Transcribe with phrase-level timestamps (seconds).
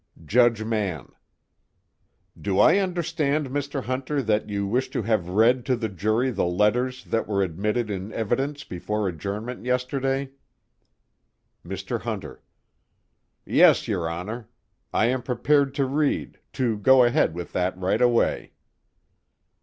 [0.25, 1.11] JUDGE MANN:
[2.35, 3.83] Do I understand, Mr.
[3.83, 7.91] Hunter, that you wish to have read to the jury the letters that were admitted
[7.91, 10.31] in evidence before adjournment yesterday?
[11.63, 12.01] MR.
[12.01, 12.41] HUNTER:
[13.45, 14.49] Yes, your Honor.
[14.91, 18.53] I am prepared to read to go ahead with that right away.